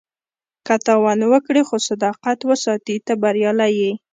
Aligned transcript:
که 0.65 0.73
تاوان 0.85 1.19
وکړې 1.31 1.61
خو 1.67 1.75
صداقت 1.87 2.39
وساتې، 2.49 2.95
ته 3.05 3.13
بریالی 3.21 3.71
یې. 3.79 3.91